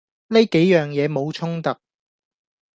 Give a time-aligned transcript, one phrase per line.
[0.29, 1.75] 呢幾樣嘢冇衝突